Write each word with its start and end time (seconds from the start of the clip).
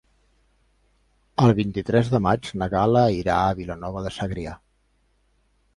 El 1.43 1.53
vint-i-tres 1.59 2.09
de 2.15 2.23
maig 2.29 2.49
na 2.63 2.69
Gal·la 2.75 3.05
irà 3.19 3.37
a 3.45 3.53
Vilanova 3.61 4.05
de 4.09 4.15
Segrià. 4.21 4.57